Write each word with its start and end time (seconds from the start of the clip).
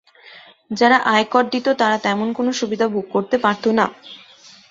যারা 0.71 0.97
আয়কর 1.07 1.43
দিত 1.53 1.67
তারা 1.81 1.97
তেমন 2.05 2.27
কোন 2.33 2.47
সুবিধা 2.59 2.85
ভোগ 2.93 3.05
করতে 3.15 3.35
পারত 3.43 3.63
না। 3.77 3.85